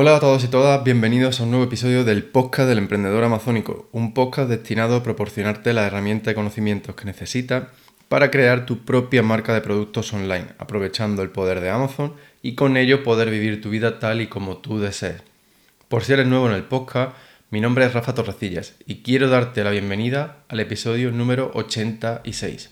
[0.00, 3.88] Hola a todos y todas, bienvenidos a un nuevo episodio del podcast del emprendedor amazónico,
[3.90, 7.64] un podcast destinado a proporcionarte la herramienta y conocimientos que necesitas
[8.08, 12.76] para crear tu propia marca de productos online, aprovechando el poder de Amazon y con
[12.76, 15.20] ello poder vivir tu vida tal y como tú desees.
[15.88, 17.16] Por si eres nuevo en el podcast,
[17.50, 22.70] mi nombre es Rafa Torrecillas y quiero darte la bienvenida al episodio número 86.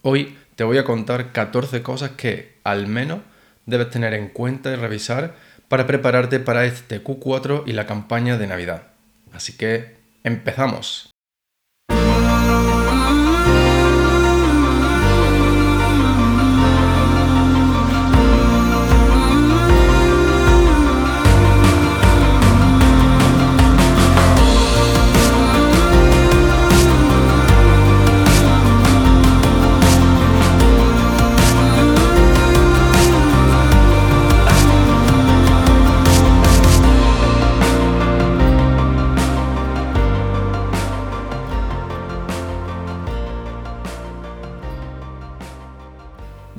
[0.00, 3.18] Hoy te voy a contar 14 cosas que al menos
[3.66, 8.48] debes tener en cuenta y revisar para prepararte para este Q4 y la campaña de
[8.48, 8.88] Navidad.
[9.32, 11.09] Así que empezamos.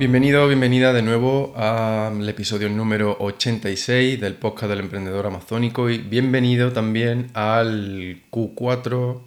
[0.02, 6.72] Bienvenido, bienvenida de nuevo al episodio número 86 del podcast del emprendedor amazónico y bienvenido
[6.72, 9.22] también al Q4,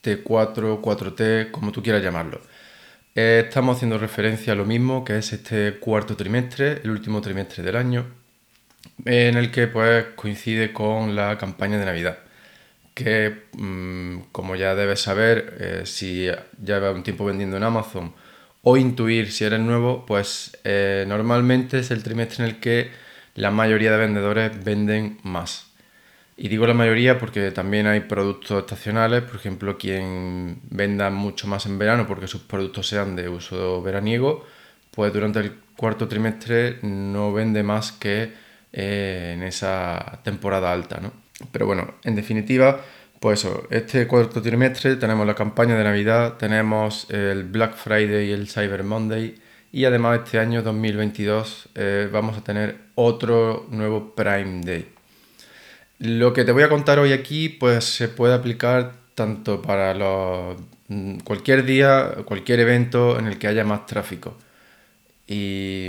[0.00, 2.40] T4, 4T, como tú quieras llamarlo.
[3.16, 7.64] Eh, estamos haciendo referencia a lo mismo que es este cuarto trimestre, el último trimestre
[7.64, 8.06] del año,
[9.04, 12.18] en el que pues coincide con la campaña de Navidad
[12.94, 18.12] que mm, como ya debes saber, eh, si ya lleva un tiempo vendiendo en Amazon
[18.62, 22.90] o intuir si eres nuevo, pues eh, normalmente es el trimestre en el que
[23.34, 25.72] la mayoría de vendedores venden más.
[26.36, 31.66] Y digo la mayoría porque también hay productos estacionales, por ejemplo, quien venda mucho más
[31.66, 34.46] en verano porque sus productos sean de uso veraniego,
[34.90, 38.32] pues durante el cuarto trimestre no vende más que
[38.72, 41.12] eh, en esa temporada alta, ¿no?
[41.50, 42.80] Pero bueno, en definitiva,
[43.22, 48.32] pues eso, este cuarto trimestre tenemos la campaña de Navidad, tenemos el Black Friday y
[48.32, 49.36] el Cyber Monday
[49.70, 54.88] y además este año 2022 eh, vamos a tener otro nuevo Prime Day.
[56.00, 59.94] Lo que te voy a contar hoy aquí pues se puede aplicar tanto para
[60.88, 64.36] mm, cualquier día, cualquier evento en el que haya más tráfico.
[65.28, 65.88] Y,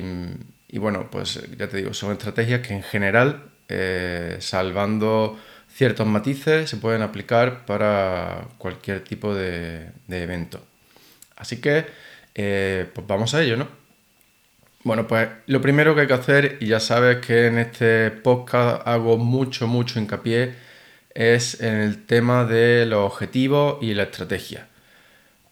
[0.77, 5.39] bueno, pues ya te digo, son estrategias que en general, eh, salvando
[5.73, 10.61] ciertos matices se pueden aplicar para cualquier tipo de, evento.
[11.35, 11.85] Así que,
[12.35, 13.67] eh, pues vamos a ello, ¿no?
[14.83, 18.85] Bueno, pues lo primero que hay que hacer, y ya sabes que en este podcast
[18.85, 20.53] hago mucho, mucho hincapié,
[21.13, 24.67] es en el tema de los objetivos y la estrategia.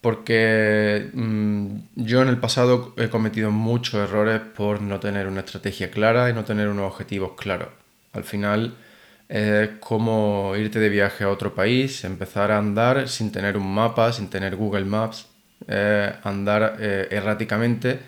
[0.01, 5.91] Porque mm, yo en el pasado he cometido muchos errores por no tener una estrategia
[5.91, 7.69] clara y no tener unos objetivos claros.
[8.13, 8.75] Al final,
[9.31, 14.11] es como irte de viaje a otro país, empezar a andar sin tener un mapa,
[14.11, 15.29] sin tener Google Maps,
[16.23, 17.99] andar eh, erráticamente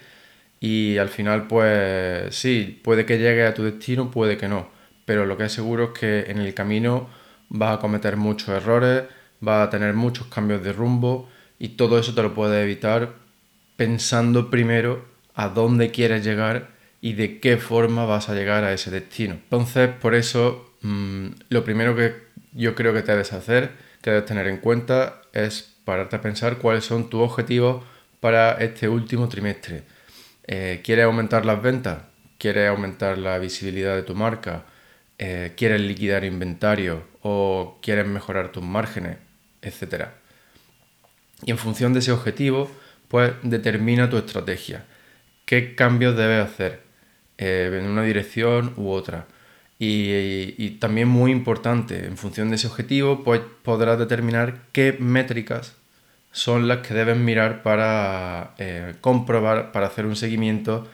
[0.59, 4.67] y al final pues sí, puede que llegue a tu destino, puede que no,
[5.05, 7.09] pero lo que es seguro es que en el camino
[7.47, 9.03] vas a cometer muchos errores,
[9.39, 13.13] vas a tener muchos cambios de rumbo y todo eso te lo puedes evitar
[13.77, 15.05] pensando primero
[15.35, 19.35] a dónde quieres llegar y de qué forma vas a llegar a ese destino.
[19.35, 22.13] Entonces, por eso Mm, lo primero que
[22.53, 23.71] yo creo que te debes hacer,
[24.01, 27.83] que debes tener en cuenta, es pararte a pensar cuáles son tus objetivos
[28.19, 29.83] para este último trimestre.
[30.47, 32.03] Eh, ¿Quieres aumentar las ventas?
[32.37, 34.65] ¿Quieres aumentar la visibilidad de tu marca?
[35.17, 37.03] Eh, ¿Quieres liquidar inventario?
[37.21, 39.17] ¿O quieres mejorar tus márgenes?
[39.61, 40.15] Etcétera.
[41.45, 42.69] Y en función de ese objetivo,
[43.07, 44.85] pues determina tu estrategia.
[45.45, 46.81] ¿Qué cambios debes hacer?
[47.37, 49.27] Eh, en una dirección u otra.
[49.85, 55.75] Y, también muy importante, en función de ese objetivo, pues podrás determinar qué métricas
[56.31, 60.87] son las que debes mirar para eh, comprobar, para hacer un seguimiento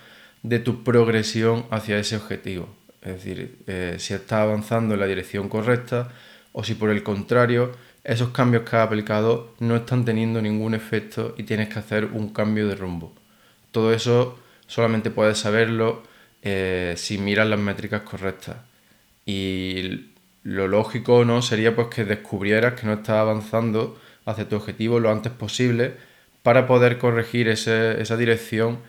[0.43, 2.69] de tu progresión hacia ese objetivo.
[3.01, 6.09] Es decir, eh, si estás avanzando en la dirección correcta
[6.51, 7.71] o si por el contrario
[8.03, 12.33] esos cambios que has aplicado no están teniendo ningún efecto y tienes que hacer un
[12.33, 13.13] cambio de rumbo.
[13.71, 16.03] Todo eso solamente puedes saberlo
[16.41, 18.68] eh, si miras las métricas correctas.
[19.29, 20.07] Y
[20.41, 25.11] lo lógico no sería pues que descubrieras que no estás avanzando hacia tu objetivo lo
[25.11, 25.93] antes posible
[26.41, 28.79] para poder corregir esa dirección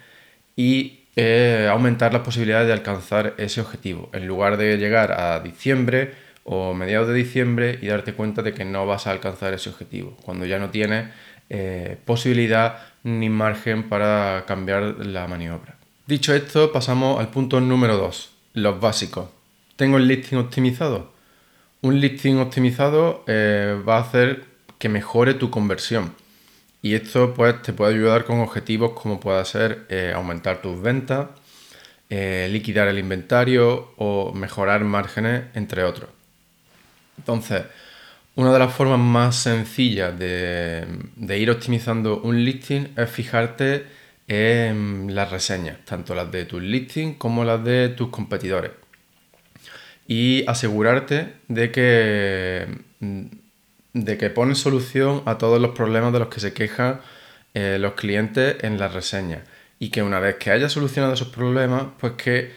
[0.56, 6.14] y eh, aumentar las posibilidades de alcanzar ese objetivo, en lugar de llegar a diciembre
[6.44, 10.16] o mediados de diciembre y darte cuenta de que no vas a alcanzar ese objetivo,
[10.22, 11.10] cuando ya no tienes
[11.50, 15.76] eh, posibilidad ni margen para cambiar la maniobra.
[16.06, 19.39] Dicho esto, pasamos al punto número 2, los básicos
[19.80, 21.10] tengo el listing optimizado.
[21.80, 24.44] Un listing optimizado eh, va a hacer
[24.78, 26.12] que mejore tu conversión.
[26.82, 31.28] Y esto pues, te puede ayudar con objetivos como pueda ser eh, aumentar tus ventas,
[32.10, 36.10] eh, liquidar el inventario o mejorar márgenes, entre otros.
[37.16, 37.62] Entonces,
[38.34, 43.86] una de las formas más sencillas de, ir optimizando un listing es fijarte
[44.28, 48.72] en las reseñas, tanto las de tus listings como las de tus competidores.
[50.10, 52.66] Y asegurarte de que,
[52.98, 57.00] de que pones solución a todos los problemas de los que se quejan
[57.54, 59.42] eh, los clientes en las reseñas.
[59.78, 62.50] Y que una vez que hayas solucionado esos problemas, pues que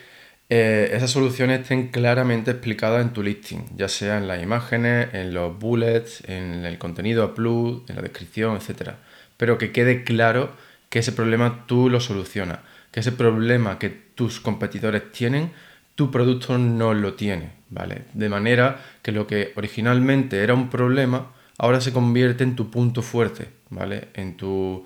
[0.50, 5.36] eh, esas soluciones estén claramente explicadas en tu listing, ya sea en las imágenes, en
[5.36, 8.94] los bullets, en el contenido a plus, en la descripción, etc.
[9.38, 10.56] Pero que quede claro
[10.90, 12.62] que ese problema tú lo solucionas,
[12.92, 15.52] que ese problema que tus competidores tienen,
[15.96, 18.06] tu producto no lo tiene, ¿vale?
[18.14, 23.02] De manera que lo que originalmente era un problema, ahora se convierte en tu punto
[23.02, 24.10] fuerte, ¿vale?
[24.14, 24.86] En tu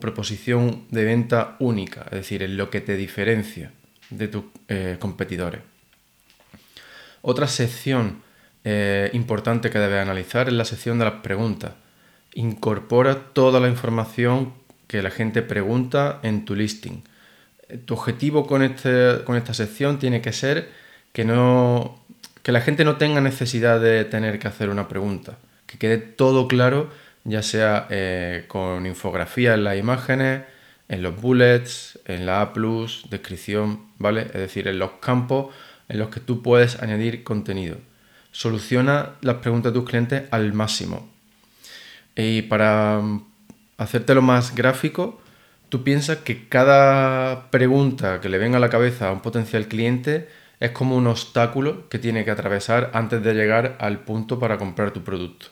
[0.00, 3.72] proposición de venta única, es decir, en lo que te diferencia
[4.10, 5.60] de tus eh, competidores.
[7.20, 8.22] Otra sección
[8.64, 11.72] eh, importante que debes analizar es la sección de las preguntas.
[12.34, 14.54] Incorpora toda la información
[14.86, 17.02] que la gente pregunta en tu listing.
[17.84, 20.70] Tu objetivo con, este, con esta sección tiene que ser
[21.12, 22.00] que, no,
[22.42, 26.48] que la gente no tenga necesidad de tener que hacer una pregunta, que quede todo
[26.48, 26.90] claro,
[27.24, 30.44] ya sea eh, con infografía en las imágenes,
[30.88, 32.52] en los bullets, en la A+,
[33.10, 34.22] descripción, ¿vale?
[34.22, 35.54] Es decir, en los campos
[35.88, 37.76] en los que tú puedes añadir contenido.
[38.30, 41.08] Soluciona las preguntas de tus clientes al máximo.
[42.14, 43.26] Y para mm,
[43.78, 45.20] hacértelo más gráfico,
[45.68, 50.28] tú piensas que cada pregunta que le venga a la cabeza a un potencial cliente
[50.60, 54.92] es como un obstáculo que tiene que atravesar antes de llegar al punto para comprar
[54.92, 55.46] tu producto.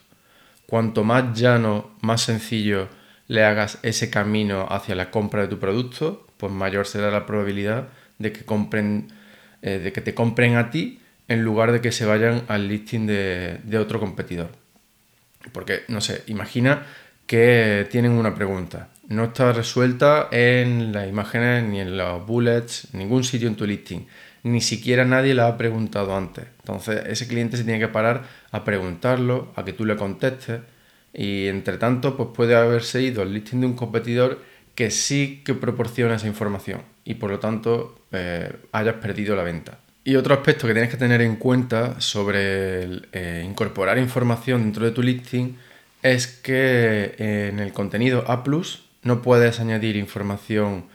[0.67, 2.89] Cuanto más llano, más sencillo
[3.29, 7.89] le hagas ese camino hacia la compra de tu producto, pues mayor será la probabilidad
[8.19, 9.13] de que, compren,
[9.63, 13.07] eh, de que te compren a ti en lugar de que se vayan al listing
[13.07, 14.51] de, de otro competidor.
[15.53, 16.87] Porque, no sé, imagina
[17.27, 18.89] que tienen una pregunta.
[19.09, 24.07] No está resuelta en las imágenes ni en los bullets, ningún sitio en tu listing.
[24.43, 26.45] Ni siquiera nadie la ha preguntado antes.
[26.61, 30.61] Entonces ese cliente se tiene que parar a preguntarlo, a que tú le contestes
[31.13, 34.41] y entre tanto, pues puede haberse ido al listing de un competidor
[34.75, 39.79] que sí que proporciona esa información y por lo tanto eh, hayas perdido la venta.
[40.05, 44.93] Y otro aspecto que tienes que tener en cuenta sobre eh, incorporar información dentro de
[44.93, 45.57] tu listing
[46.11, 48.45] es que eh, en el contenido A
[49.03, 50.87] no puedes añadir información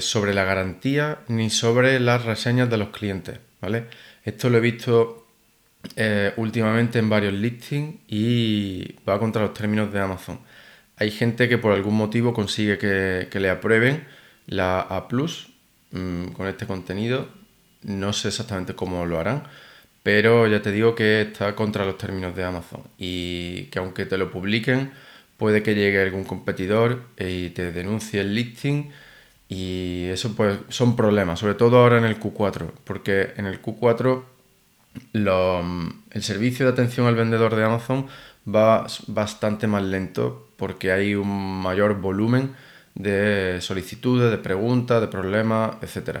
[0.00, 3.38] sobre la garantía ni sobre las reseñas de los clientes.
[3.60, 3.86] ¿vale?
[4.24, 5.20] Esto lo he visto
[5.96, 10.40] eh, últimamente en varios listings y va contra los términos de Amazon.
[10.96, 14.06] Hay gente que por algún motivo consigue que, le aprueben
[14.46, 15.08] la A
[15.90, 17.28] mm, con este contenido.
[17.82, 19.44] No sé exactamente cómo lo harán,
[20.02, 22.82] pero ya te digo que está contra los términos de Amazon.
[22.98, 24.92] Y que aunque te lo publiquen,
[25.36, 28.90] puede que llegue algún competidor y te denuncie el listing.
[29.48, 34.22] Y eso pues son problemas, sobre todo ahora en el Q4, porque en el Q4
[35.12, 38.06] el servicio de atención al vendedor de Amazon
[38.46, 42.54] va bastante más lento porque hay un mayor volumen
[42.94, 46.20] de solicitudes, de preguntas, de problemas, etc.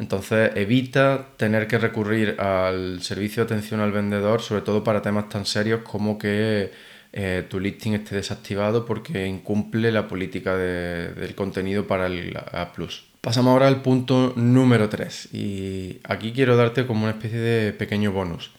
[0.00, 5.28] Entonces evita tener que recurrir al servicio de atención al vendedor, sobre todo para temas
[5.28, 6.72] tan serios como que
[7.12, 12.72] eh, tu listing esté desactivado porque incumple la política del contenido para el A+.
[13.20, 18.10] Pasamos ahora al punto número 3 y aquí quiero darte como una especie de pequeño
[18.10, 18.52] bonus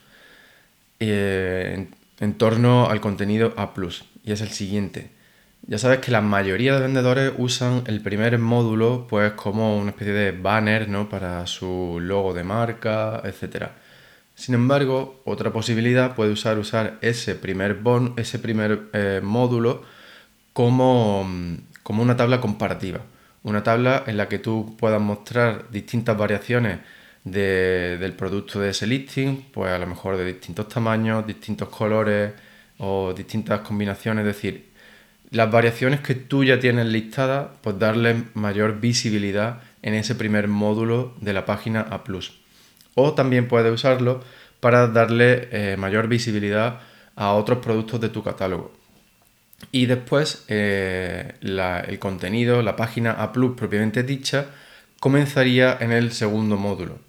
[0.99, 1.87] eh,
[2.19, 3.73] en, torno al contenido A⁇
[4.23, 5.09] y es el siguiente.
[5.63, 10.13] Ya sabes que la mayoría de vendedores usan el primer módulo pues como una especie
[10.13, 11.07] de banner ¿no?
[11.07, 13.67] para su logo de marca, etc.
[14.35, 19.83] Sin embargo, otra posibilidad puede usar, usar ese primer, bon, ese primer eh, módulo
[20.53, 21.27] como,
[21.83, 23.01] como una tabla comparativa
[23.43, 26.79] una tabla en la que tú puedas mostrar distintas variaciones
[27.23, 32.33] del producto de ese listing, pues a lo mejor de distintos tamaños, distintos colores
[32.79, 34.70] o distintas combinaciones, es decir,
[35.31, 41.15] las variaciones que tú ya tienes listadas, pues darle mayor visibilidad en ese primer módulo
[41.21, 42.03] de la página A+.
[42.95, 44.21] O también puedes usarlo
[44.59, 46.79] para darle eh, mayor visibilidad
[47.15, 48.73] a otros productos de tu catálogo.
[49.71, 54.47] Y después eh, el contenido, la página A propiamente dicha,
[54.99, 56.99] comenzaría en el segundo módulo.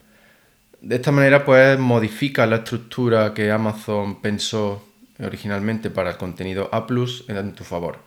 [0.81, 4.85] de esta manera pues modifica la estructura que Amazon pensó
[5.21, 6.87] originalmente para el contenido A⁇
[7.29, 7.99] en tu favor,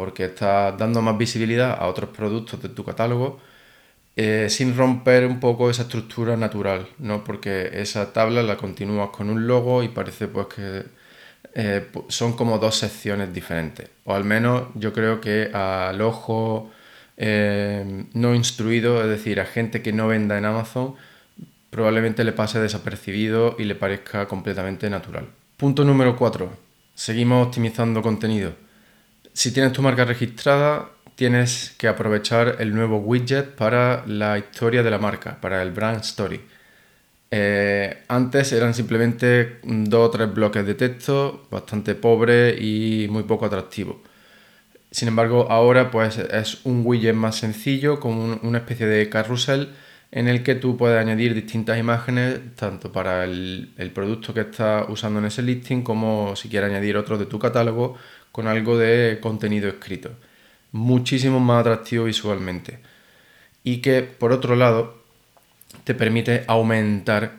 [0.00, 3.38] porque estás dando más visibilidad a otros productos de tu catálogo
[4.16, 7.22] eh, sin romper un poco esa estructura natural, ¿no?
[7.22, 10.84] porque esa tabla la continúas con un logo y parece pues que
[11.54, 16.70] eh, son como dos secciones diferentes, o al menos yo creo que al ojo
[17.18, 20.94] eh, no instruido, es decir, a gente que no venda en Amazon,
[21.68, 25.26] probablemente le pase desapercibido y le parezca completamente natural.
[25.58, 26.50] Punto número 4.
[26.94, 28.54] Seguimos optimizando contenido.
[29.40, 34.90] Si tienes tu marca registrada, tienes que aprovechar el nuevo widget para la historia de
[34.90, 36.42] la marca, para el brand story.
[37.30, 43.46] Eh, antes eran simplemente dos o tres bloques de texto bastante pobres y muy poco
[43.46, 43.96] atractivos.
[44.90, 49.70] Sin embargo, ahora pues es un widget más sencillo con una especie de carrusel
[50.12, 55.20] en el que tú puedes añadir distintas imágenes tanto para el, producto que estás usando
[55.20, 57.96] en ese listing como si quieres añadir otro de tu catálogo
[58.40, 60.12] con algo de contenido escrito.
[60.72, 62.78] Muchísimo más atractivo visualmente.
[63.64, 65.02] Y que por otro lado
[65.84, 67.32] te permite aumentar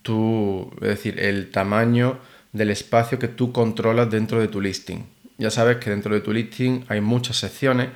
[0.00, 2.18] tu, es decir, el tamaño
[2.54, 5.04] del espacio que tú controlas dentro de tu listing.
[5.36, 7.90] Ya sabes que dentro de tu listing hay muchas secciones,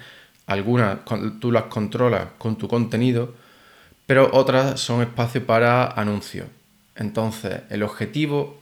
[0.47, 0.99] algunas
[1.41, 3.35] tú las controlas con tu contenido,
[4.05, 6.47] pero otras son espacios para anuncios.
[6.95, 8.61] Entonces, el objetivo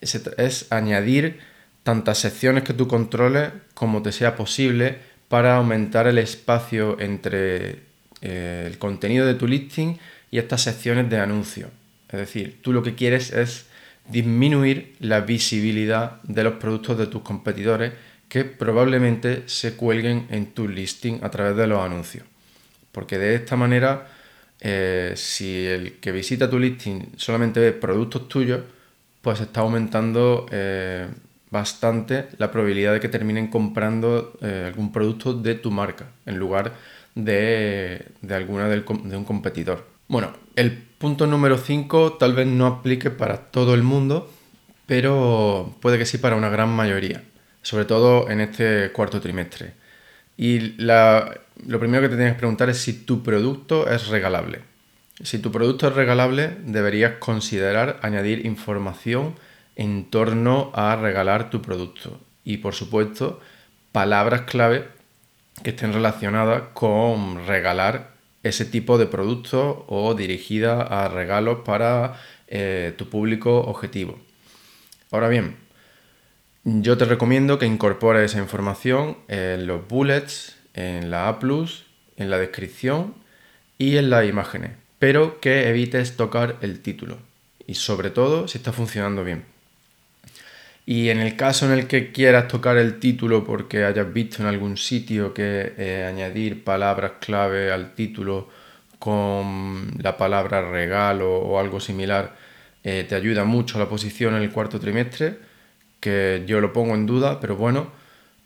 [0.00, 1.40] es, añadir
[1.82, 4.98] tantas secciones que tú controles como te sea posible
[5.28, 7.80] para aumentar el espacio entre
[8.20, 9.98] eh, el contenido de tu listing
[10.30, 11.70] y estas secciones de anuncios.
[12.08, 13.66] Es decir, tú lo que quieres es
[14.08, 17.92] disminuir la visibilidad de los productos de tus competidores
[18.28, 22.24] que probablemente se cuelguen en tu listing a través de los anuncios.
[22.92, 24.06] Porque de esta manera
[24.64, 28.60] eh, si el que visita tu listing solamente ve productos tuyos,
[29.20, 31.08] pues está aumentando eh,
[31.52, 36.72] bastante la probabilidad de que terminen comprando eh, algún producto de tu marca en lugar
[37.14, 39.86] de, alguna de un competidor.
[40.08, 44.32] Bueno, el punto número 5 tal vez no aplique para todo el mundo,
[44.86, 47.22] pero puede que sí para una gran mayoría,
[47.60, 49.74] sobre todo en este cuarto trimestre.
[50.36, 54.60] Y lo primero que te tienes que preguntar es si tu producto es regalable.
[55.22, 59.34] Si tu producto es regalable, deberías considerar añadir información
[59.76, 62.20] en torno a regalar tu producto.
[62.44, 63.40] Y por supuesto,
[63.92, 64.88] palabras clave
[65.62, 68.12] que estén relacionadas con regalar
[68.42, 74.18] ese tipo de producto o dirigida a regalos para eh, tu público objetivo.
[75.10, 75.56] Ahora bien,
[76.64, 81.38] yo te recomiendo que incorpores esa información en los bullets, en la A,
[82.16, 83.14] en la descripción
[83.78, 87.18] y en las imágenes, pero que evites tocar el título
[87.66, 89.51] y sobre todo si está funcionando bien.
[90.84, 94.48] Y en el caso en el que quieras tocar el título porque hayas visto en
[94.48, 98.48] algún sitio que eh, añadir palabras clave al título
[98.98, 102.34] con la palabra regalo o algo similar
[102.84, 105.38] eh, te ayuda mucho a la posición en el cuarto trimestre,
[106.00, 107.92] que yo lo pongo en duda, pero bueno,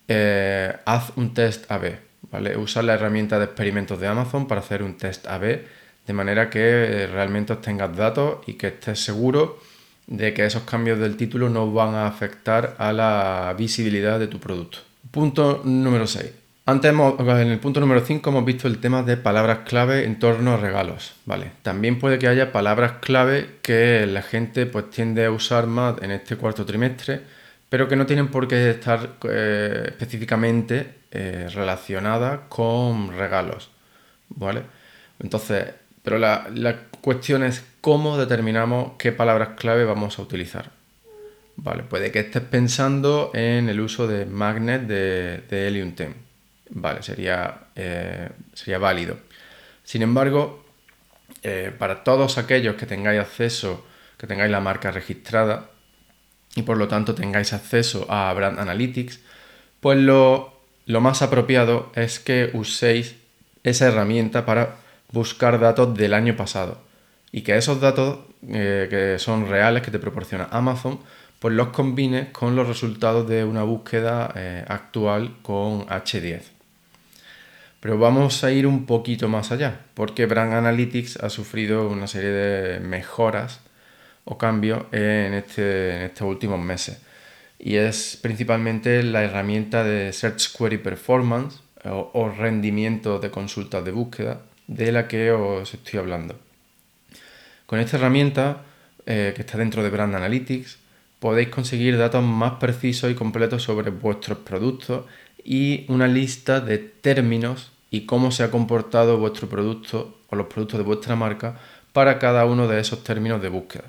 [0.09, 1.99] eh, haz un test AB,
[2.31, 2.57] ¿vale?
[2.57, 5.63] Usa la herramienta de experimentos de Amazon para hacer un test AB,
[6.07, 9.59] de manera que realmente tengas datos y que estés seguro
[10.07, 14.39] de que esos cambios del título no van a afectar a la visibilidad de tu
[14.39, 14.79] producto.
[15.11, 16.31] Punto número 6.
[16.69, 20.55] Antes, en el punto número 5 hemos visto el tema de palabras clave en torno
[20.55, 21.15] a regalos.
[21.25, 21.53] Vale.
[21.63, 26.11] También puede que haya palabras clave que la gente pues, tiende a usar más en
[26.11, 27.23] este cuarto trimestre
[27.69, 33.71] pero que no tienen por qué estar eh, específicamente eh, relacionadas con regalos,
[34.29, 34.63] ¿vale?
[35.19, 35.67] Entonces,
[36.03, 36.47] pero la,
[37.07, 40.73] cuestión es cómo determinamos qué palabras clave vamos a utilizar.
[41.55, 46.11] Vale, puede que estés pensando en el uso de magnet de, de Helium 10.
[46.71, 49.19] Vale, sería, eh, sería válido.
[49.85, 50.65] Sin embargo,
[51.79, 53.87] para todos aquellos que tengáis acceso,
[54.19, 55.71] que tengáis la marca registrada,
[56.57, 59.21] y por lo tanto tengáis acceso a Brand Analytics,
[59.79, 63.15] pues lo, más apropiado es que uséis
[63.63, 64.79] esa herramienta para
[65.13, 66.85] buscar datos del año pasado
[67.37, 71.01] y que esos datos eh, que son reales que te proporciona Amazon,
[71.39, 76.41] pues los combines con los resultados de una búsqueda eh, actual con H10.
[77.81, 82.31] Pero vamos a ir un poquito más allá, porque Brand Analytics ha sufrido una serie
[82.31, 83.61] de mejoras
[84.25, 87.03] o cambio en, este, en estos últimos meses.
[87.59, 94.41] Y es principalmente la herramienta de Search Query Performance o, rendimiento de consultas de búsqueda
[94.69, 96.46] de la que os estoy hablando.
[97.67, 98.63] Con esta herramienta,
[99.07, 100.79] eh, que está dentro de Brand Analytics,
[101.19, 105.05] podéis conseguir datos más precisos y completos sobre vuestros productos
[105.43, 110.79] y una lista de términos y cómo se ha comportado vuestro producto o los productos
[110.79, 111.59] de vuestra marca
[111.93, 113.85] para cada uno de esos términos de búsqueda.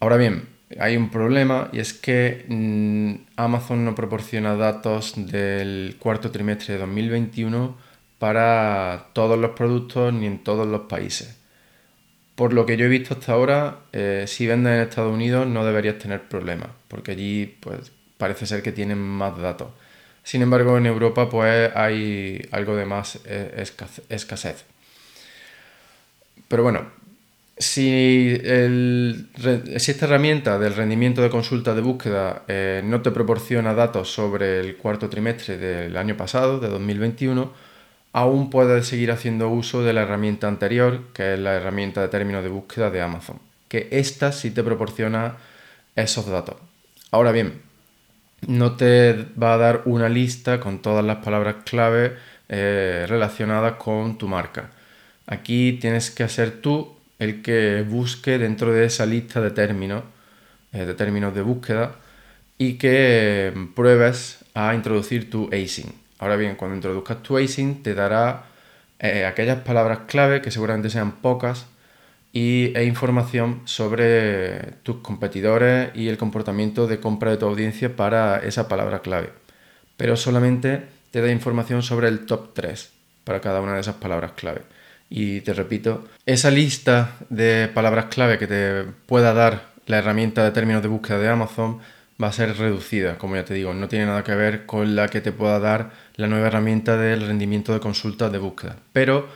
[0.00, 0.48] Ahora bien,
[0.78, 6.80] hay un problema y es que mm, Amazon no proporciona datos del cuarto trimestre de
[6.80, 7.76] 2021
[8.18, 11.41] para todos los productos ni en todos los países.
[12.34, 15.64] Por lo que yo he visto hasta ahora, eh, si vendes en Estados Unidos no
[15.64, 19.68] deberías tener problemas, porque allí pues, parece ser que tienen más datos.
[20.24, 23.64] Sin embargo, en Europa pues hay algo de más eh,
[24.08, 24.64] escasez.
[26.48, 26.86] Pero bueno,
[27.58, 28.38] si,
[29.74, 34.76] esta herramienta del rendimiento de consulta de búsqueda eh, no te proporciona datos sobre el
[34.76, 37.52] cuarto trimestre del año pasado, de 2021,
[38.12, 42.42] aún puedes seguir haciendo uso de la herramienta anterior, que es la herramienta de términos
[42.42, 43.38] de búsqueda de Amazon,
[43.68, 45.36] que esta sí te proporciona
[45.96, 46.56] esos datos.
[47.10, 47.62] Ahora bien,
[48.46, 52.16] no te va a dar una lista con todas las palabras clave
[52.48, 54.70] eh, relacionadas con tu marca.
[55.26, 60.02] Aquí tienes que hacer tú el que busque dentro de esa lista de términos,
[60.72, 61.96] eh, de términos de búsqueda,
[62.58, 66.01] y que eh, pruebes a introducir tu async.
[66.22, 68.44] Ahora bien, cuando introduzcas tu async te dará
[69.26, 71.66] aquellas palabras clave, que seguramente sean pocas,
[72.32, 78.36] y, e información sobre tus competidores y el comportamiento de compra de tu audiencia para
[78.38, 79.30] esa palabra clave.
[79.96, 82.92] Pero solamente te da información sobre el top 3
[83.24, 84.62] para cada una de esas palabras clave.
[85.10, 90.52] Y te repito, esa lista de palabras clave que te pueda dar la herramienta de
[90.52, 91.80] términos de búsqueda de Amazon
[92.20, 95.08] va a ser reducida, como ya te digo, no tiene nada que ver con la
[95.08, 99.28] que te pueda dar la nueva herramienta del rendimiento de consultas de búsqueda, pero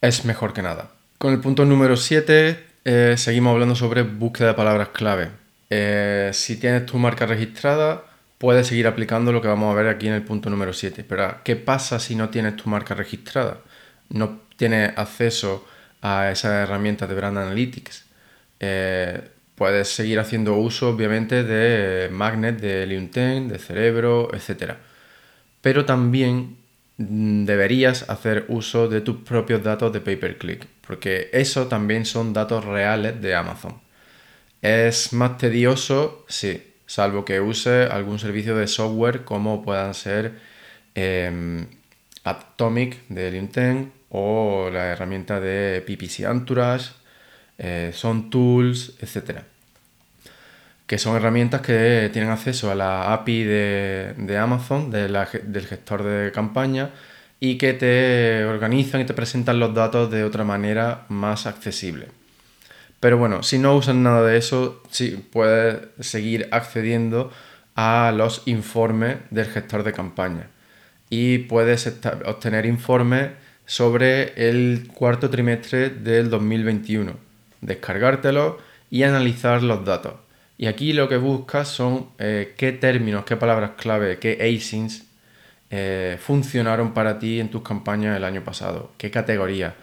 [0.00, 0.90] es mejor que nada.
[1.18, 5.30] Con el punto número 7 eh, seguimos hablando sobre búsqueda de palabras clave.
[5.70, 8.04] Eh, si tienes tu marca registrada,
[8.38, 11.04] puedes seguir aplicando lo que vamos a ver aquí en el punto número 7.
[11.08, 13.58] Pero ¿qué pasa si no tienes tu marca registrada?
[14.08, 15.66] No tienes acceso
[16.02, 18.04] a esas herramientas de Brand Analytics.
[18.60, 24.74] Eh, puedes seguir haciendo uso, obviamente, de Magnet, de Leonten, de Cerebro, etc.
[25.60, 26.56] Pero también
[26.98, 32.64] Mm, deberías hacer uso de tus propios datos de pay-per-click, porque eso también son datos
[32.64, 33.80] reales de Amazon.
[34.62, 40.34] Es más tedioso, sí, salvo que use algún servicio de software como puedan ser
[40.94, 41.66] em,
[42.24, 46.96] Atomic de LinkedIn o la herramienta de PPC Anturas,
[47.58, 49.40] eh, son tools, etc
[50.86, 56.90] que son herramientas que tienen acceso a la API de, Amazon, del gestor de campaña,
[57.40, 62.08] y que te organizan y te presentan los datos de otra manera más accesible.
[63.00, 67.30] Pero bueno, si no usan nada de eso, sí puedes seguir accediendo
[67.74, 70.48] a los informes del gestor de campaña.
[71.10, 71.86] Y puedes
[72.24, 73.30] obtener informes
[73.66, 77.25] sobre el cuarto trimestre del 2021,
[77.60, 78.58] descargártelo
[78.90, 80.14] y analizar los datos.
[80.58, 85.04] Y aquí lo que buscas son eh, qué términos, qué palabras clave, qué asins
[85.70, 89.74] eh, funcionaron para ti en tus campañas el año pasado, qué categoría.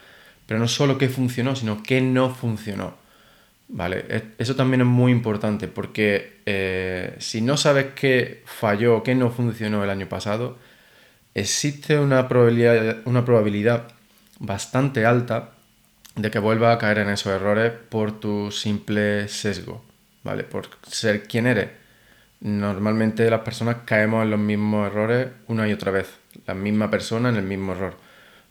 [0.47, 2.95] Pero no solo qué funcionó, sino qué no funcionó.
[3.69, 4.05] ¿Vale?
[4.37, 9.83] Eso también es muy importante porque eh, si no sabes qué falló, qué no funcionó
[9.83, 10.57] el año pasado,
[11.33, 13.87] existe una probabilidad, una probabilidad
[14.39, 15.52] bastante alta
[16.15, 19.83] de que vuelva a caer en esos errores por tu simple sesgo.
[20.23, 20.43] ¿vale?
[20.43, 21.69] Por ser quien eres.
[22.39, 26.09] Normalmente las personas caemos en los mismos errores una y otra vez,
[26.45, 27.95] la misma persona en el mismo error.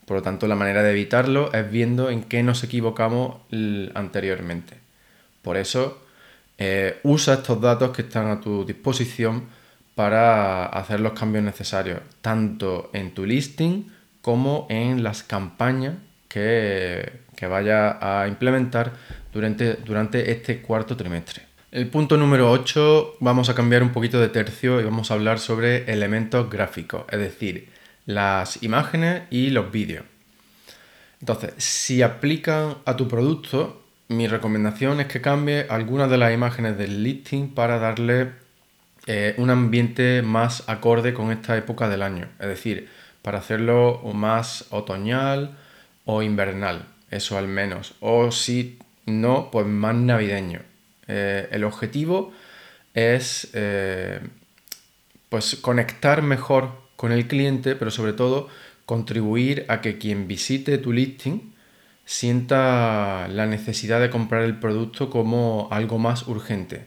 [0.06, 3.36] Por lo tanto, la manera de evitarlo es viendo en qué nos equivocamos
[3.94, 4.76] anteriormente.
[5.42, 6.02] Por eso,
[6.58, 9.44] eh, usa estos datos que están a tu disposición
[9.94, 15.96] para hacer los cambios necesarios, tanto en tu listing como en las campañas
[16.28, 18.92] que, que vaya a implementar
[19.32, 21.42] durante, durante este cuarto trimestre.
[21.72, 25.40] El punto número 8 vamos a cambiar un poquito de tercio y vamos a hablar
[25.40, 27.68] sobre elementos gráficos, es decir,
[28.06, 30.04] las imágenes y los vídeos.
[31.18, 36.78] Entonces, si aplican a tu producto, mi recomendación es que cambie algunas de las imágenes
[36.78, 38.30] del listing para darle
[39.08, 42.88] eh, un ambiente más acorde con esta época del año, es decir,
[43.20, 45.58] para hacerlo más otoñal
[46.04, 50.62] o invernal, eso al menos, o si no, pues más navideño.
[51.06, 52.32] Eh, el objetivo
[52.94, 54.20] es eh,
[55.28, 58.48] pues conectar mejor con el cliente, pero sobre todo
[58.86, 61.52] contribuir a que quien visite tu listing
[62.04, 66.86] sienta la necesidad de comprar el producto como algo más urgente,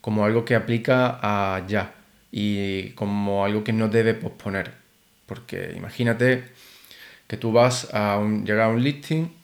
[0.00, 1.94] como algo que aplica a ya
[2.30, 4.72] y como algo que no debe posponer.
[5.26, 6.44] Porque imagínate
[7.26, 9.41] que tú vas a llegar a un listing,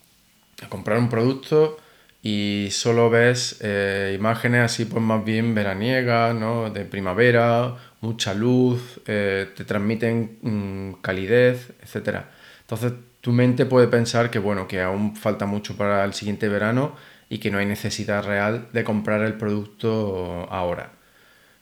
[0.63, 1.77] a comprar un producto
[2.21, 6.69] y solo ves eh, imágenes así pues más bien veraniegas, ¿no?
[6.69, 12.25] de primavera, mucha luz, eh, te transmiten mm, calidez, etc.
[12.61, 16.95] Entonces tu mente puede pensar que bueno, que aún falta mucho para el siguiente verano
[17.29, 20.93] y que no hay necesidad real de comprar el producto ahora.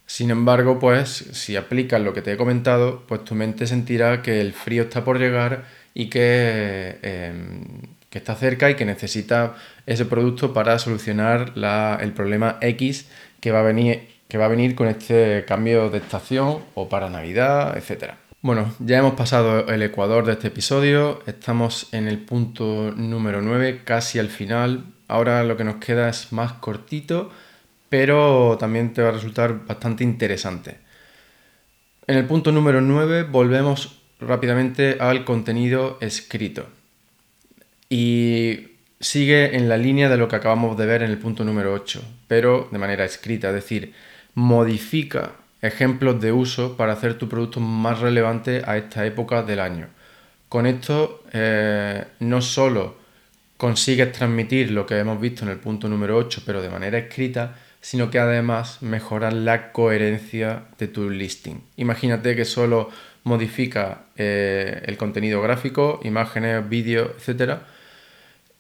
[0.08, 4.40] Sin embargo, pues si aplicas lo que te he comentado, pues tu mente sentirá que
[4.42, 10.06] el frío está por llegar y que, em, que está cerca y que necesita ese
[10.06, 11.54] producto para solucionar
[12.02, 13.08] el problema X
[13.40, 17.10] que va, a venir, que va a venir con este cambio de estación o para
[17.10, 18.14] Navidad, etc.
[18.42, 23.82] Bueno, ya hemos pasado el ecuador de este episodio, estamos en el punto número 9,
[23.84, 24.86] casi al final.
[25.08, 27.32] Ahora lo que nos queda es más cortito,
[27.90, 30.78] pero también te va a resultar bastante interesante.
[32.06, 36.77] En el punto número 9 volvemos rápidamente al contenido escrito.
[37.90, 41.74] Y sigue en la línea de lo que acabamos de ver en el punto número
[41.74, 43.94] 8, pero de manera escrita, es decir,
[44.34, 49.88] modifica ejemplos de uso para hacer tu producto más relevante a esta época del año.
[50.50, 52.96] Con esto eh, no solo
[53.58, 57.56] consigues transmitir lo que hemos visto en el punto número 8, pero de manera escrita,
[57.82, 61.62] sino que además mejoras la coherencia de tu listing.
[61.78, 62.90] Imagínate que solo
[63.24, 67.60] modifica eh, el contenido gráfico, imágenes, vídeos, etc.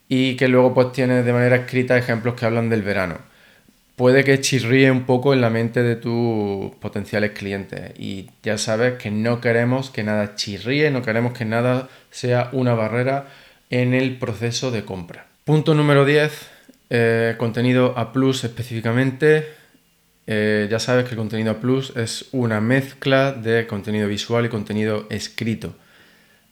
[0.10, 3.18] Y que luego pues tienes de manera escrita ejemplos que hablan del verano
[3.98, 7.92] puede que chirríe un poco en la mente de tus potenciales clientes.
[7.98, 12.76] Y ya sabes que no queremos que nada chirríe, no queremos que nada sea una
[12.76, 13.28] barrera
[13.70, 15.26] en el proceso de compra.
[15.44, 16.48] Punto número 10,
[16.92, 19.48] eh, contenido A Plus específicamente.
[20.28, 24.50] Eh, ya sabes que el contenido A Plus es una mezcla de contenido visual y
[24.50, 25.74] contenido escrito.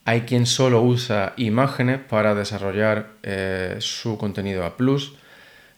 [0.06, 5.16] Hay quien solo usa imágenes para desarrollar eh, su contenido A Plus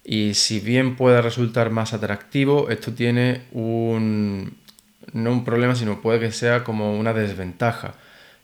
[0.03, 4.57] y si bien puede resultar más atractivo, esto tiene un,
[5.11, 7.95] no un problema, sino puede que sea como una desventaja.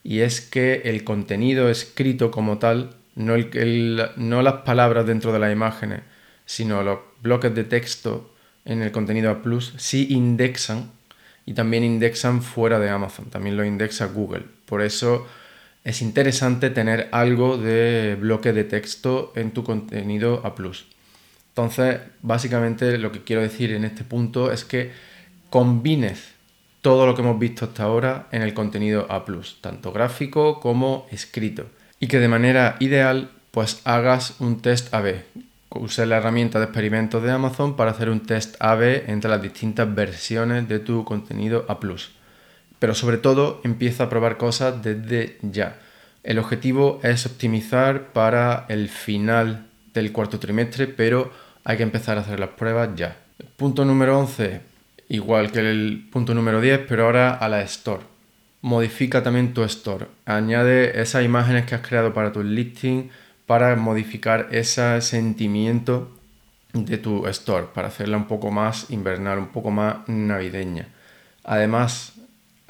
[0.04, 3.36] Y es que el contenido escrito como tal, no,
[4.18, 6.02] no las palabras dentro de las imágenes,
[6.46, 8.34] sino los bloques de texto
[8.66, 10.92] en el contenido A Plus, sí indexan
[11.46, 14.46] y también indexan fuera de Amazon, también lo indexa Google.
[14.66, 15.28] Por eso
[15.84, 20.56] es interesante tener algo de bloque de texto en tu contenido A.
[21.50, 24.92] Entonces, básicamente lo que quiero decir en este punto es que
[25.50, 26.34] combines
[26.82, 29.24] todo lo que hemos visto hasta ahora en el contenido A+,
[29.62, 31.66] tanto gráfico como escrito.
[32.00, 35.22] Y que de manera ideal, pues hagas un test AB.
[35.70, 39.94] Use la herramienta de experimentos de Amazon para hacer un test AB entre las distintas
[39.94, 41.78] versiones de tu contenido A+.
[42.84, 45.78] Pero sobre todo, empieza a probar cosas desde ya.
[46.22, 51.32] El objetivo es optimizar para el final del cuarto trimestre, pero
[51.64, 53.16] hay que empezar a hacer las pruebas ya.
[53.56, 54.60] Punto número 11,
[55.08, 58.04] igual que el punto número 10, pero ahora a la store.
[58.62, 60.08] Modifica también tu store.
[60.26, 63.12] Añade esas imágenes que has creado para tu listing
[63.46, 66.12] para modificar ese sentimiento
[66.74, 70.90] de tu store, para hacerla un poco más invernal, un poco más navideña.
[71.44, 72.13] Además,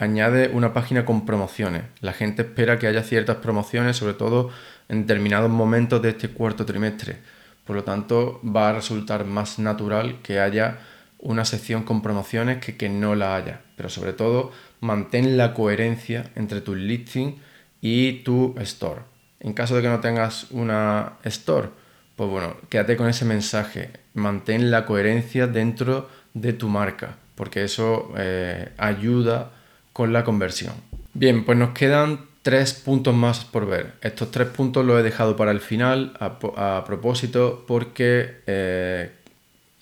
[0.03, 1.83] añade una página con promociones.
[2.01, 4.49] La gente espera que haya ciertas promociones, sobre todo
[4.89, 7.17] en determinados momentos de este cuarto trimestre.
[7.65, 10.79] Por lo tanto, va a resultar más natural que haya
[11.19, 13.61] una sección con promociones que que no la haya.
[13.77, 17.39] Pero sobre todo, mantén la coherencia entre tu listing
[17.81, 19.01] y tu store.
[19.39, 21.69] En caso de que no tengas una store,
[22.15, 23.91] pues bueno, quédate con ese mensaje.
[24.13, 29.51] Mantén la coherencia dentro de tu marca, porque eso eh, ayuda
[29.93, 30.73] con la conversión.
[31.13, 33.93] Bien, pues nos quedan tres puntos más por ver.
[34.01, 39.11] Estos tres puntos los he dejado para el final a, propósito porque eh,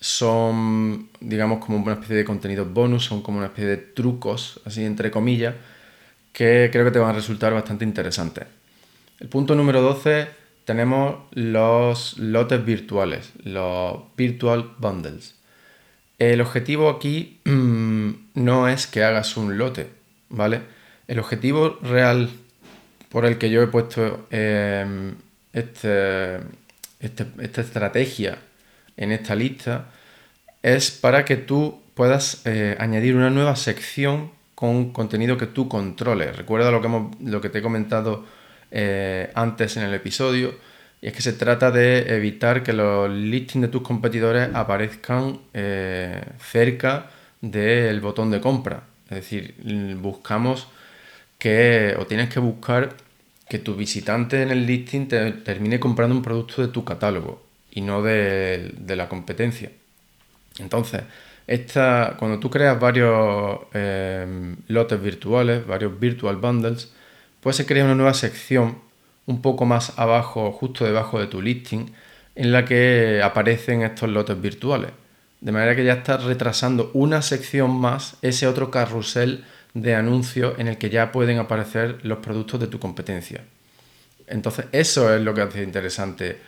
[0.00, 4.84] son, digamos, como una especie de contenidos bonus, son como una especie de trucos, así
[4.84, 5.54] entre comillas,
[6.32, 8.46] que creo que te van a resultar bastante interesantes.
[9.18, 10.28] El punto número 12
[10.64, 15.36] tenemos los lotes virtuales, los virtual bundles.
[16.18, 17.40] El objetivo aquí
[18.34, 20.01] no es que hagas un lote,
[20.32, 20.60] ¿vale?
[21.06, 22.30] El objetivo real
[23.08, 25.14] por el que yo he puesto em,
[25.52, 26.38] este,
[27.00, 28.38] este, esta estrategia
[28.96, 29.90] en esta lista
[30.62, 36.36] es para que tú puedas eh, añadir una nueva sección con contenido que tú controles.
[36.36, 36.88] Recuerda lo que,
[37.24, 38.24] lo que te he comentado
[38.70, 40.54] eh, antes en el episodio,
[41.02, 46.22] Y es que se trata de evitar que los listings de tus competidores aparezcan eh,
[46.38, 48.84] cerca del botón de compra.
[49.12, 49.54] Es decir,
[50.00, 50.68] buscamos
[51.38, 52.96] que, o tienes que buscar
[53.48, 57.82] que tu visitante en el listing te termine comprando un producto de tu catálogo y
[57.82, 59.70] no de, la competencia.
[60.58, 61.02] Entonces,
[61.46, 66.92] esta, cuando tú creas varios eh, lotes virtuales, varios virtual bundles,
[67.40, 68.78] pues se crea una nueva sección
[69.26, 71.92] un poco más abajo, justo debajo de tu listing,
[72.34, 74.92] en la que aparecen estos lotes virtuales.
[75.42, 80.68] De manera que ya estás retrasando una sección más ese otro carrusel de anuncios en
[80.68, 83.42] el que ya pueden aparecer los productos de tu competencia.
[84.28, 86.38] Entonces, eso es lo que hace interesante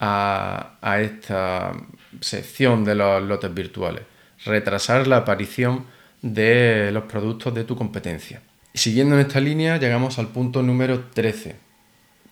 [0.00, 1.72] a, a esta
[2.20, 4.02] sección de los lotes virtuales.
[4.44, 5.86] Retrasar la aparición
[6.20, 8.42] de los productos de tu competencia.
[8.74, 11.54] Siguiendo en esta línea, llegamos al punto número 13,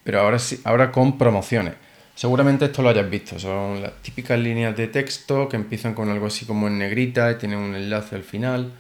[0.03, 1.75] pero ahora, sí, ahora con promociones.
[2.19, 6.27] Seguramente esto lo hayas visto, son las típicas líneas de texto que empiezan con algo
[6.27, 8.73] así como en negrita y tienen un enlace al final.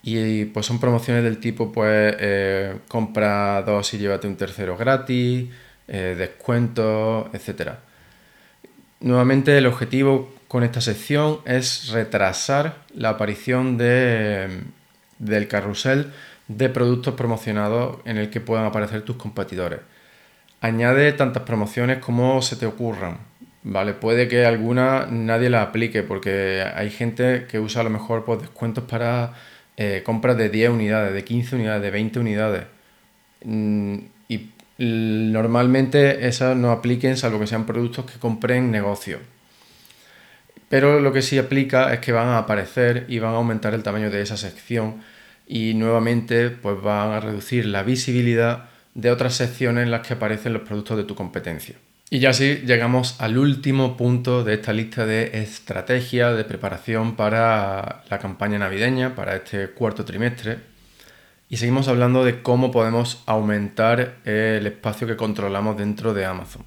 [0.00, 5.50] Y pues son promociones del tipo, pues, eh, compra dos y llévate un tercero gratis,
[5.88, 7.72] eh, descuentos, etc.
[9.00, 14.60] Nuevamente el objetivo con esta sección es retrasar la aparición de,
[15.18, 16.12] del carrusel
[16.46, 19.80] de productos promocionados en el que puedan aparecer tus competidores.
[20.60, 23.18] Añade tantas promociones como se te ocurran.
[23.62, 28.24] Vale, puede que alguna nadie la aplique porque hay gente que usa a lo mejor
[28.24, 29.34] pues, descuentos para
[29.76, 32.64] eh, compras de 10 unidades, de 15 unidades, de 20 unidades.
[33.44, 39.18] Mm, y normalmente esas no apliquen salvo que sean productos que compren negocio.
[40.68, 43.82] Pero lo que sí aplica es que van a aparecer y van a aumentar el
[43.82, 45.02] tamaño de esa sección
[45.46, 48.68] y nuevamente pues van a reducir la visibilidad
[48.98, 51.76] de otras secciones en las que aparecen los productos de tu competencia.
[52.10, 58.02] Y ya así llegamos al último punto de esta lista de estrategias de preparación para
[58.10, 60.58] la campaña navideña, para este cuarto trimestre.
[61.48, 66.64] Y seguimos hablando de cómo podemos aumentar el espacio que controlamos dentro de Amazon.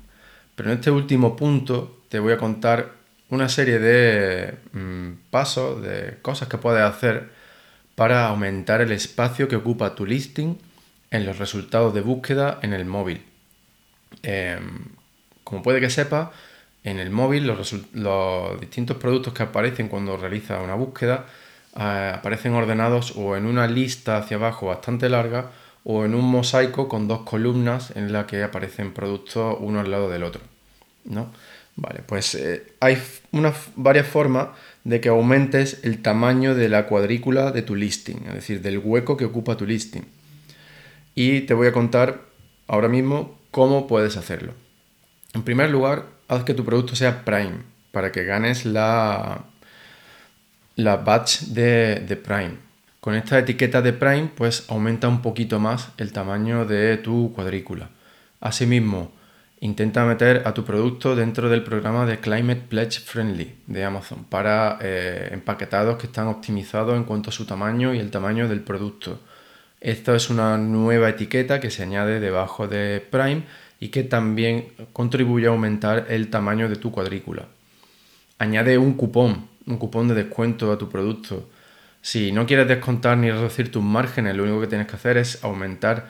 [0.56, 2.94] Pero en este último punto te voy a contar
[3.30, 7.30] una serie de mm, pasos, de cosas que puedes hacer
[7.96, 10.71] para aumentar el espacio que ocupa tu listing
[11.12, 13.24] en los resultados de búsqueda en el móvil.
[14.24, 14.86] Em,
[15.44, 16.32] como puede que sepa,
[16.84, 17.76] en el móvil los,
[18.60, 21.26] distintos productos que aparecen cuando realiza una búsqueda
[21.78, 25.52] eh, aparecen ordenados o en una lista hacia abajo bastante larga
[25.84, 30.10] o en un mosaico con dos columnas en la que aparecen productos uno al lado
[30.10, 30.42] del otro.
[31.06, 31.32] ¿no?
[31.76, 32.98] Vale, pues eh, hay
[33.32, 34.50] unas varias formas
[34.84, 39.18] de que aumentes el tamaño de la cuadrícula de tu listing, es decir, del hueco
[39.18, 40.04] que ocupa tu listing.
[41.16, 42.22] Y te voy a contar
[42.68, 44.54] ahora mismo cómo puedes hacerlo.
[45.34, 49.46] En primer lugar, haz que tu producto sea Prime para que ganes la,
[50.76, 52.56] la batch de, de Prime.
[53.00, 57.90] Con esta etiqueta de Prime, pues aumenta un poquito más el tamaño de tu cuadrícula.
[58.40, 59.12] Asimismo,
[59.60, 64.80] intenta meter a tu producto dentro del programa de Climate Pledge Friendly de Amazon para
[64.82, 69.20] eh, empaquetados que están optimizados en cuanto a su tamaño y el tamaño del producto.
[69.82, 73.42] Esto es una nueva etiqueta que se añade debajo de Prime
[73.80, 77.48] y que también contribuye a aumentar el tamaño de tu cuadrícula.
[78.38, 81.50] Añade un cupón, un cupón de descuento a tu producto.
[82.04, 85.44] Si no quieres descontar ni reducir tus márgenes, lo único que tienes que hacer es
[85.44, 86.10] aumentar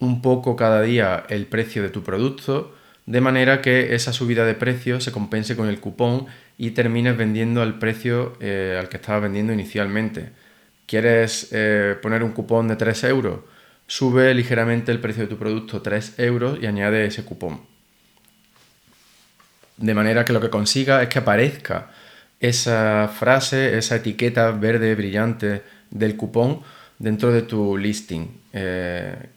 [0.00, 2.74] un poco cada día el precio de tu producto,
[3.06, 6.26] de manera que esa subida de precio se compense con el cupón
[6.58, 10.32] y termines vendiendo al precio eh, al que estabas vendiendo inicialmente.
[10.86, 13.40] ¿Quieres eh, poner un cupón de 3 euros?
[13.86, 17.60] Sube ligeramente el precio de tu producto 3 euros y añade ese cupón.
[19.76, 21.90] De manera que lo que consiga es que aparezca
[22.40, 26.62] esa frase, esa etiqueta verde brillante del cupón
[26.98, 29.30] dentro de tu listing, eh,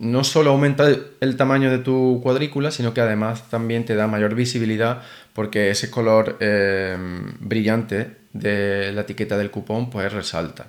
[0.00, 0.88] no solo aumenta
[1.20, 5.02] el tamaño de tu cuadrícula, sino que además también te da mayor visibilidad
[5.34, 6.96] porque ese color eh,
[7.38, 10.68] brillante de la etiqueta del cupón pues resalta.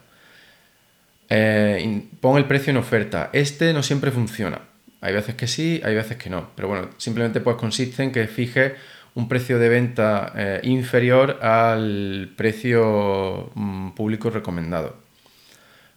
[1.30, 3.30] Eh, pon el precio en oferta.
[3.32, 4.64] Este no siempre funciona.
[5.00, 6.50] Hay veces que sí, hay veces que no.
[6.54, 8.76] Pero bueno, simplemente pues consiste en que fije
[9.16, 15.11] un precio de venta eh, inferior al precio mm, público recomendado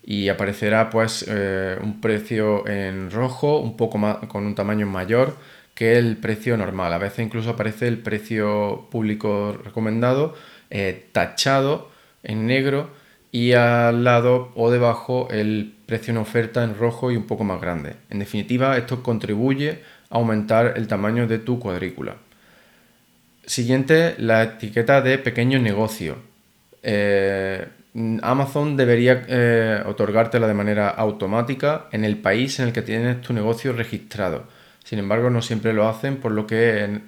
[0.07, 5.37] y aparecerá pues eh, un precio en rojo un poco más con un tamaño mayor
[5.75, 6.93] que el precio normal.
[6.93, 10.35] A veces incluso aparece el precio público recomendado
[10.71, 11.91] eh, tachado
[12.23, 12.91] en negro
[13.33, 17.61] y al lado o debajo el precio en oferta en rojo y un poco más
[17.61, 17.97] grande.
[18.11, 22.17] En definitiva, esto contribuye aumentar el tamaño de tu cuadrícula.
[23.45, 26.17] Siguiente, la etiqueta de pequeño negocio.
[26.83, 27.67] Eh,
[28.23, 33.33] Amazon debería eh, otorgártela de manera automática en el país en el que tienes tu
[33.33, 34.45] negocio registrado.
[34.83, 37.01] Sin embargo, no siempre lo hacen, por lo que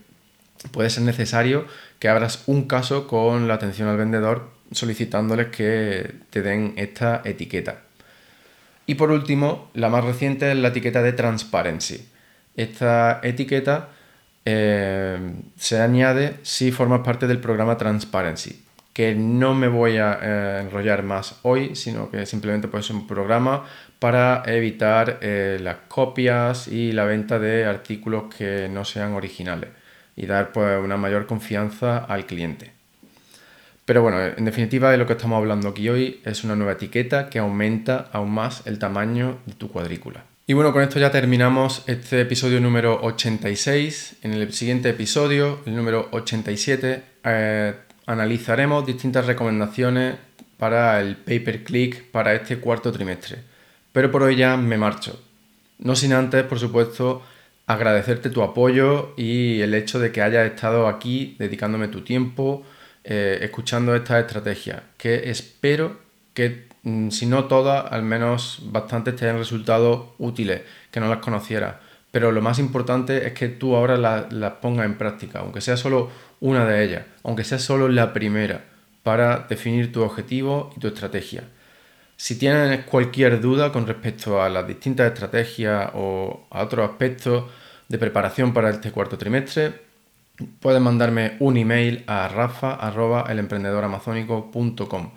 [0.70, 1.66] puede ser necesario
[1.98, 7.82] que abras un caso con la atención al vendedor solicitándoles que te den esta etiqueta.
[8.86, 12.08] Y por último, la más reciente es la etiqueta de Transparency.
[12.56, 13.88] Esta etiqueta
[14.44, 15.18] eh,
[15.56, 18.62] se añade si formas parte del programa Transparency,
[18.96, 23.06] que no me voy a eh, enrollar más hoy, sino que simplemente pues, es un
[23.06, 23.66] programa
[23.98, 29.68] para evitar eh, las copias y la venta de artículos que no sean originales
[30.16, 32.72] y dar pues, una mayor confianza al cliente.
[33.84, 37.28] Pero bueno, en definitiva de lo que estamos hablando aquí hoy es una nueva etiqueta
[37.28, 40.24] que aumenta aún más el tamaño de tu cuadrícula.
[40.46, 44.20] Y bueno, con esto ya terminamos este episodio número 86.
[44.22, 47.74] En el siguiente episodio, el número 87, eh,
[48.06, 50.16] analizaremos distintas recomendaciones
[50.56, 53.38] para el pay per click para este cuarto trimestre.
[53.92, 55.20] Pero por hoy ya me marcho.
[55.78, 57.22] No sin antes, por supuesto,
[57.66, 62.64] agradecerte tu apoyo y el hecho de que hayas estado aquí dedicándome tu tiempo
[63.04, 65.98] eh, escuchando estas estrategias, que espero
[66.34, 71.18] que, mm, si no todas, al menos bastantes te hayan resultado útiles, que no las
[71.18, 71.76] conocieras.
[72.10, 76.10] Pero lo más importante es que tú ahora las pongas en práctica, aunque sea solo
[76.40, 78.64] una de ellas, aunque sea solo la primera,
[79.02, 81.44] para definir tu objetivo y tu estrategia.
[82.16, 87.44] Si tienes cualquier duda con respecto a las distintas estrategias o a otros aspectos
[87.88, 89.86] de preparación para este cuarto trimestre,
[90.60, 95.10] puedes mandarme un email a rafa.elemprendedoramazónico.com.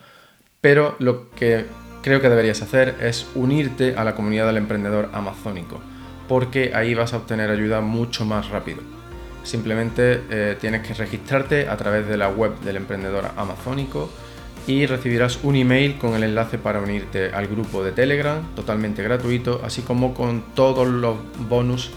[0.62, 1.66] Pero lo que
[2.02, 5.80] creo que deberías hacer es unirte a la comunidad del emprendedor amazónico,
[6.28, 8.99] porque ahí vas a obtener ayuda mucho más rápido.
[9.44, 14.10] Simplemente eh, tienes que registrarte a través de la web del emprendedor amazónico
[14.68, 19.62] y recibirás un email con el enlace para unirte al grupo de Telegram totalmente gratuito,
[19.64, 21.18] así como con todos los
[21.50, 21.90] bonus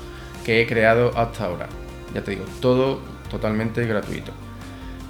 [0.45, 1.69] que he creado hasta ahora.
[2.15, 3.01] Ya te digo, todo
[3.31, 4.33] totalmente gratuito.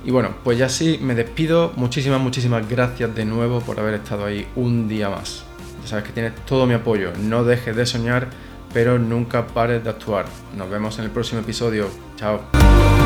[0.05, 1.73] Y bueno, pues ya sí, me despido.
[1.77, 5.45] Muchísimas, muchísimas gracias de nuevo por haber estado ahí un día más.
[5.83, 7.13] Ya sabes que tienes todo mi apoyo.
[7.21, 8.29] No dejes de soñar,
[8.73, 10.27] pero nunca pares de actuar.
[10.57, 11.89] Nos vemos en el próximo episodio.
[12.17, 13.02] Chao.